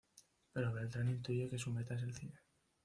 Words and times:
Pero 0.51 0.73
Beltrán 0.73 1.11
intuye 1.11 1.47
que 1.47 1.59
su 1.59 1.69
meta 1.71 1.93
es 1.93 2.01
el 2.01 2.15
cine. 2.15 2.39